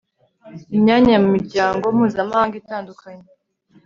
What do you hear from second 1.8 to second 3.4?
mpuzamahanga itandukanye